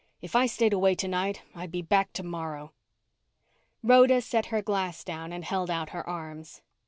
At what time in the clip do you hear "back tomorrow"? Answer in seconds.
1.83-2.73